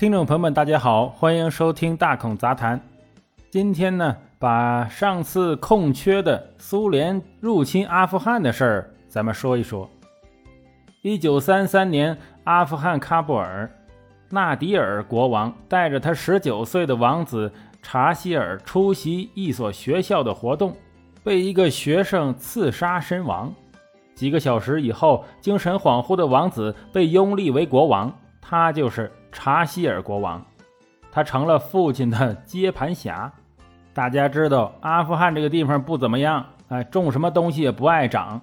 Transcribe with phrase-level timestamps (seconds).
[0.00, 2.80] 听众朋友们，大家好，欢迎收听大孔杂谈。
[3.50, 9.86] 今天呢，把上次空缺的苏联入侵阿富汗的事儿，咱们说一说。
[11.02, 13.70] 一九三三年，阿富汗喀布尔，
[14.30, 20.74] 纳迪尔国王带着他十九岁的王子查希尔出席一所学校的活动，
[21.22, 23.52] 被一个学生刺杀身亡。
[24.14, 29.12] 几个小时以后，精神恍惚的王子被拥立为国王，他就是。
[29.32, 30.44] 查希尔国王，
[31.10, 33.32] 他成了父亲的接盘侠。
[33.92, 38.40] 大家知道，阿富汗这个地方不怎么样，哎，种什么东西也不爱长，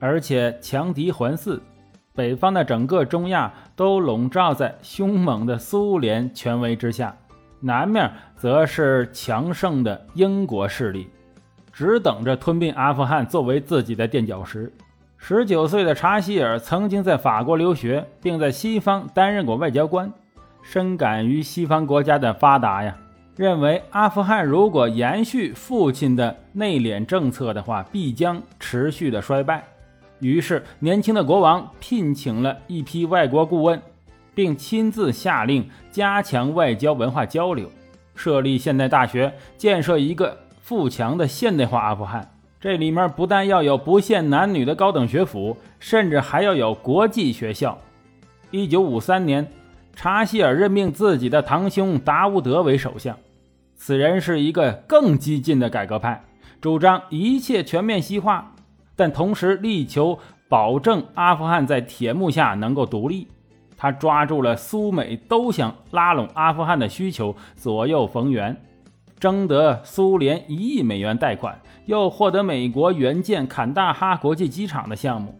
[0.00, 1.60] 而且强敌环伺。
[2.14, 7.14] 北方的整个中亚都笼罩在凶猛的苏联权威之下，
[7.60, 11.10] 南面则是强盛的英国势力，
[11.72, 14.72] 只等着吞并阿富汗作为自己的垫脚石。
[15.18, 20.10] 十九岁的查希尔曾经在法国留学，并在西方担任过外交官。
[20.68, 22.96] 深感于西方国家的发达呀，
[23.36, 29.62] 认为阿富汗如果延续父亲的内敛政策的话，必将持续的衰败。
[30.18, 33.80] 于是，年轻的国王聘请了一批外国顾问，
[34.34, 37.70] 并亲自下令加强外交文化交流，
[38.16, 42.28] 设立现代大学，建设一个富强的现代化阿富汗。
[42.58, 47.78] 这里面不但要有不限男女的高等学府，甚至还要有国际学校。
[48.50, 49.46] 一九五三年。
[49.96, 53.16] 查希尔任命自己的堂兄达乌德为首相，
[53.74, 56.22] 此人是一个更激进的改革派，
[56.60, 58.52] 主张一切全面西化，
[58.94, 60.18] 但同时力求
[60.50, 63.26] 保证阿富汗在铁幕下能够独立。
[63.78, 68.54] 他抓住了苏美都想拉拢阿富汗的需求，左右逢源，
[69.18, 75.34] 征得苏联一亿美元贷款，又获得美国援建坎大哈国际机场的项目。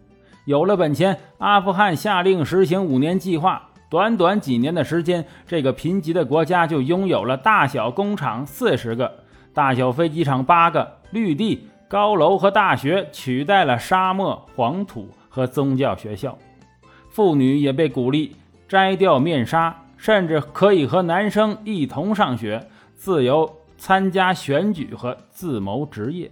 [0.45, 3.66] 有了本钱，阿富汗下令实行五年计划。
[3.89, 16.37] 短短几年的时间，这个贫瘠的国家就拥有了大小工厂四十个，大小飞机场八个，绿地、高楼和大学取代了沙漠、黄土和宗教学校。
[17.09, 18.35] 妇女也被鼓励
[18.67, 26.29] 摘掉面纱，甚至可以和男生一同上学，自由参加选举和自谋职业。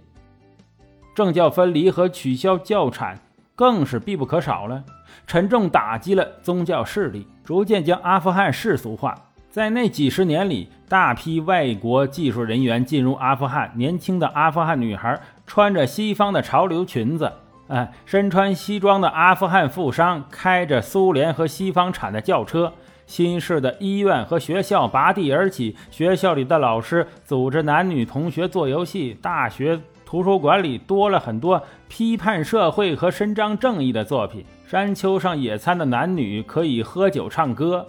[1.14, 3.18] 政教分离和取消教产
[3.56, 4.84] 更是必不可少了。
[5.26, 9.12] 沉重打击了宗教势力，逐渐将阿富汗世俗化。
[9.50, 17.32] 在那几十年里，大批外国技术人员进入阿富汗，年轻的阿富汗女孩穿着西方的潮流裙子，
[17.68, 22.70] 哎，身穿西装的阿富汗富商开着苏联和西方产的轿车，
[23.06, 29.80] 新式的医院和学校拔地而起，学校里的老师组织男女同学做游戏，大学。
[30.06, 34.44] 图书馆里多了很多批判社会和伸张正义的作品。
[34.68, 37.84] 山丘上野餐的男女可以喝酒唱歌。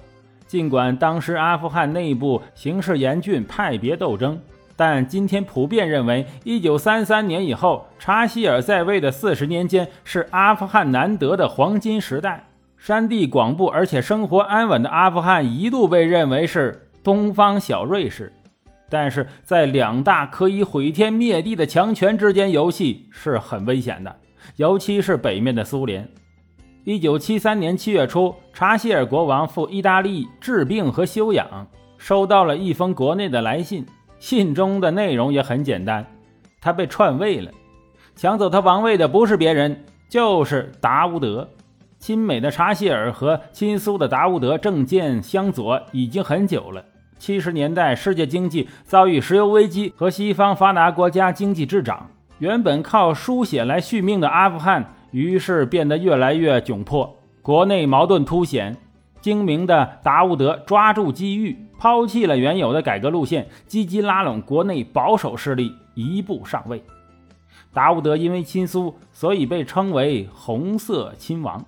[0.48, 4.40] 尽管当时阿富汗内部形势严峻，派别斗争，
[4.76, 12.48] 但今天普遍认为，一九三三年以后，查希尔在位的四十年间是阿富汗难得的黄金时代。
[12.78, 18.32] 山地广布而且生活安稳的阿富汗一度被认为是东方小瑞士。
[18.90, 24.16] 但是在两大可以毁天灭地的强权之间游戏是很危险的，
[24.56, 26.08] 尤其是北面的苏联。
[26.84, 31.68] 一九七三年七月初，查希尔国王赴意大利治病和休养，
[31.98, 33.86] 收到了一封国内的来信。
[34.20, 36.04] 信中的内容也很简单，
[36.60, 37.52] 他被篡位了，
[38.16, 41.48] 抢走他王位的不是别人，就是达乌德。
[42.00, 46.84] 亲美的查希尔和亲苏的达乌德政见相左已经很久了。
[47.18, 57.18] 七十年代，世界经济遭遇石油危机和西方发达国家经济滞涨，原本靠输血来续命的阿富汗，于是变得越来越窘迫。
[57.42, 58.78] 国内矛盾凸显，
[59.22, 66.84] 精明的达乌德抓住机遇，抛弃了原有的改革路线，积极拉拢国内保守势力，一步上位。
[67.74, 71.64] 达乌德因为亲苏，所以被称为“红色亲王”。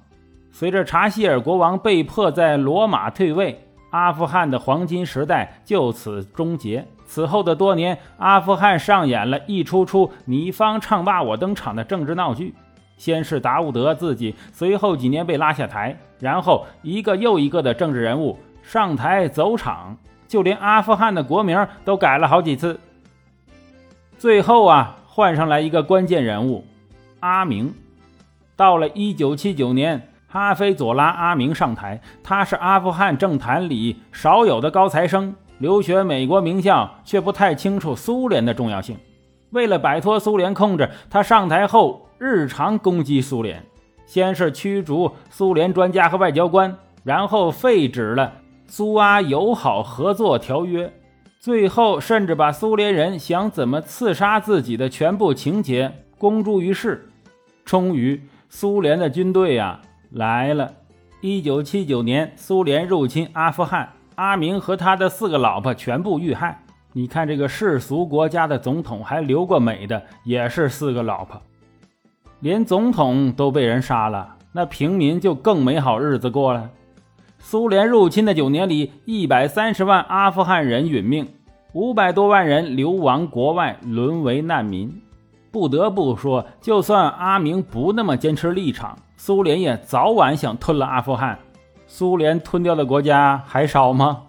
[0.52, 3.64] 随着查希尔国王被迫在罗马退位。
[3.92, 6.86] 阿富汗的黄金时代就此终结。
[7.06, 12.54] 此后的多年，阿富汗上演了一出出你方唱罢我登场的政治闹剧。
[12.98, 19.98] 先是达乌德自己，随后几年被拉下台，然后一个又一个的政治人物上台走场，
[20.28, 22.80] 就连阿富汗的国名都改了好几次。
[24.18, 26.66] 最后啊，换上来一个关键人物
[27.22, 27.74] 阿明。
[28.56, 30.09] 到了一九七九年。
[30.32, 38.96] 哈菲佐拉·阿明上台，他是阿富汗政坛里少有的高材生，留学美国名校，却不太清楚苏联的重要性。
[39.50, 43.66] 为了摆脱苏联控制，他上台后日常攻击苏联，
[44.06, 48.32] 先是驱逐苏联专家和外交官，然后废止了
[48.68, 50.94] 苏阿友好合作条约，
[51.40, 57.10] 最后甚至把苏联人想怎么刺杀自己的全部情节公诸于世。
[57.66, 60.72] 终于，苏联的军队呀来了。
[61.22, 66.64] 一九七九年，苏联入侵阿富汗，阿明和他的四个老婆全部遇害。
[66.94, 71.40] 你看，这个世俗国家的总统还留过美的，也是四个老婆，
[72.40, 76.70] 连总统都被人杀了，那平民就更没好日子过了。
[77.38, 81.28] 苏联入侵的九年里，一百三十万阿富汗人殒命，
[81.74, 85.02] 五百多万人流亡国外，沦为难民。
[85.52, 91.38] 不得不说，就算阿明不那么坚持立场，苏联也早晚想吞了阿富汗。
[91.88, 94.22] 苏联吞掉的国家还少吗？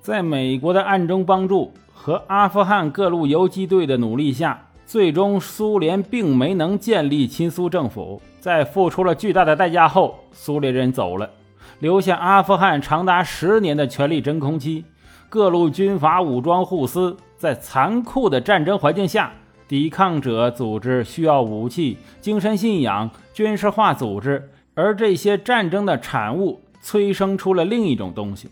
[0.00, 1.72] 在美国的暗中帮助。
[1.94, 8.20] 和阿富汗各路游击队的努力下，最终苏联并没能建立亲苏政府。
[8.40, 11.30] 在付出了巨大的代价后，苏联人走了，
[11.78, 14.84] 留下阿富汗长达十年的权力真空期。
[15.28, 19.32] 各路军阀武装互撕，在残酷的战争环境下，
[19.68, 28.48] 抵抗者组织需要武器、精神信仰、军事化组织，而这些战争的产物催生出了另一种东西。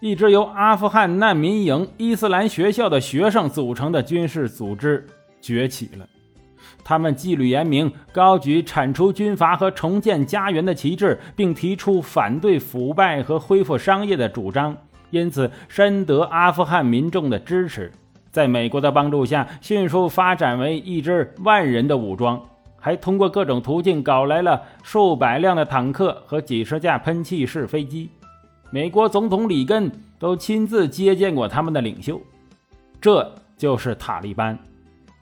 [0.00, 5.04] 一支由阿富汗难民营伊斯兰学校的学生组成的军事组织
[5.40, 6.06] 崛起了。
[6.84, 14.76] 他们纪律严明，高举铲除军阀和重建家园的旗帜，并提出反对腐败和恢复商业的主张，
[15.10, 17.90] 因此深得阿富汗民众的支持。
[18.38, 22.40] 在美国的帮助下，迅速发展为一支万人的武装，
[22.78, 28.08] 还通过各种途径搞来了数百辆的坦克和几十架喷气式飞机。
[28.70, 29.90] 美国总统里根
[30.20, 32.20] 都亲自接见过他们的领袖，
[33.00, 34.56] 这就是塔利班。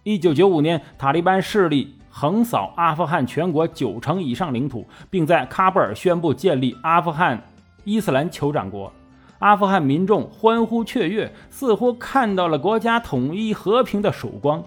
[0.02, 7.42] 一九九五年，塔利班势力横扫阿富汗全国九成以上领土，并在喀布尔宣布建立阿富汗
[7.82, 8.92] 伊斯兰酋长国。
[9.38, 14.62] 阿富汗民众欢呼雀跃，似乎看到了国家统一和平的曙光。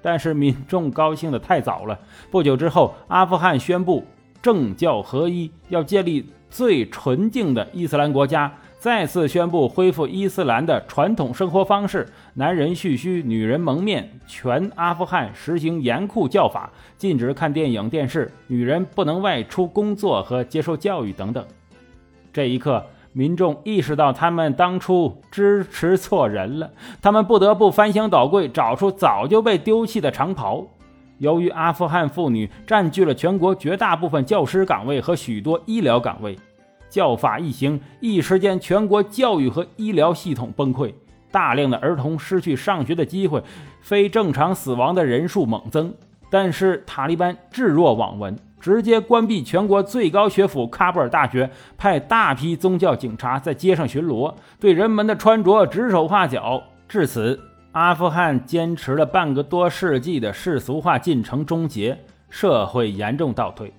[0.00, 1.98] 但是民众高兴的太早了。
[2.30, 4.04] 不久之后，阿富汗宣布
[4.42, 6.26] 政教合一，要建立。
[6.50, 14.08] 最纯净的伊斯兰国家再次宣布恢复伊斯兰的传统生活方式：男人蓄须，女人蒙面。
[14.28, 21.44] 全阿富汗实行严酷教法，禁止看电影、电视，女人不能外出工作和接受教育等等。
[22.32, 26.68] 这一刻，民众意识到他们当初支持错人了，
[27.00, 30.66] 他们不得不翻箱倒柜，找出早就被丢弃的长袍。
[31.18, 36.36] 由于阿富汗妇女占据了全国绝大部分教师岗位和许多医疗岗位，
[36.90, 40.92] 教法一行，一时间全国教育和医疗系统崩溃，
[41.30, 43.40] 大量的儿童失去上学的机会，
[43.80, 45.94] 非正常死亡的人数猛增。
[46.28, 56.62] 但是塔利班置若罔闻，直接关闭全国最高学府喀布尔大学，派大批宗教警察在街上巡逻，对人们的穿着指手画脚。
[56.88, 57.38] 至此。
[57.72, 61.98] 阿富汗坚持了半个多世纪的世俗化进程终结，
[62.30, 63.70] 社会严重倒退。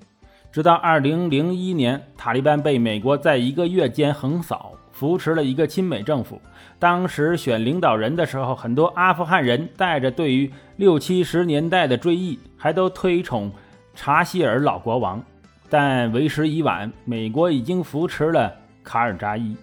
[0.52, 6.40] 直到2001年，塔利班被美国在一个月间横扫，扶持了一个亲美政府。
[6.78, 13.50] 当时选领导人的时候，很多阿富汗人带着对于六七十年代的追忆，还都推崇
[13.96, 15.24] 查希尔老国王。
[15.70, 18.54] 但为时已晚，美国已经扶持了
[18.84, 19.58] 卡尔扎伊，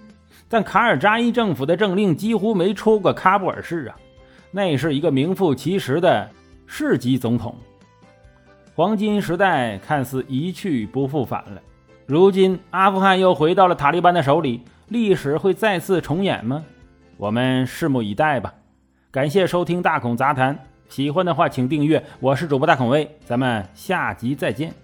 [0.48, 3.96] 但卡尔扎伊政府的政令几乎没出过喀布尔市啊。
[4.50, 6.28] 那是一个名副其实的
[6.66, 7.54] 市级总统。
[8.74, 11.62] 黄金时代看似一去不复返了，
[12.06, 16.64] 如今阿富汗又回到了塔利班的手里，历史会再次重演吗？
[17.16, 18.52] 我们拭目以待吧。
[19.10, 20.58] 感谢收听大孔杂谈，
[20.92, 22.04] 喜欢的话请订阅。
[22.20, 24.81] 我是主播大孔威，咱们下集再见。